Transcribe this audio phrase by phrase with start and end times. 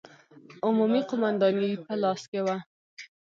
[0.65, 2.57] عمومي قومانداني په لاس کې وه.